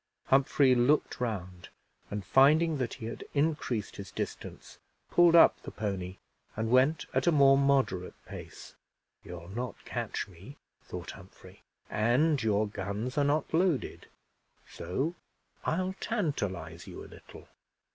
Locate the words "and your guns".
11.87-13.15